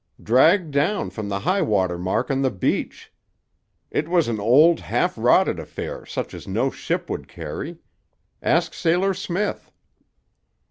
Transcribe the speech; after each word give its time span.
"Dragged 0.19 0.71
down 0.71 1.11
from 1.11 1.29
the 1.29 1.41
high 1.41 1.61
water 1.61 1.99
mark 1.99 2.31
on 2.31 2.41
the 2.41 2.49
beach. 2.49 3.13
It 3.91 4.09
was 4.09 4.27
an 4.27 4.39
old 4.39 4.79
half 4.79 5.15
rotted 5.15 5.59
affair 5.59 6.07
such 6.07 6.33
as 6.33 6.47
no 6.47 6.71
ship 6.71 7.07
would 7.07 7.27
carry. 7.27 7.77
Ask 8.41 8.73
Sailor 8.73 9.13
Smith." 9.13 9.71